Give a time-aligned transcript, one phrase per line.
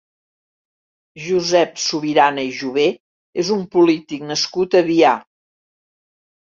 [1.25, 2.87] Josep Subirana i Jové
[3.45, 5.17] és un polític nascut a Avià.